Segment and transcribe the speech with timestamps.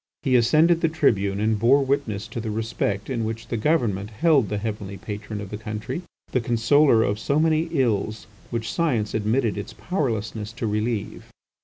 [0.23, 4.49] He ascended the tribune and bore witness to the respect in which the Government held
[4.49, 9.59] the heavenly Patron of the country, the consoler of so many ills which science admitted
[9.59, 11.25] its powerlessness to relieve.